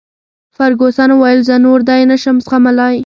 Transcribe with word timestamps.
فرګوسن 0.55 1.09
وویل: 1.13 1.39
زه 1.47 1.55
نور 1.65 1.79
دی 1.89 2.01
نه 2.11 2.17
شم 2.21 2.37
زغملای. 2.45 2.95